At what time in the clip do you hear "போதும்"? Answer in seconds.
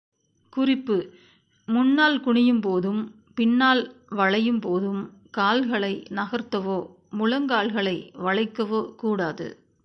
2.61-3.01, 4.59-5.01